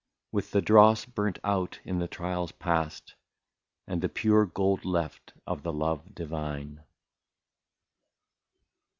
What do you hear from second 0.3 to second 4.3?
With the dross burnt out in the trials past. And the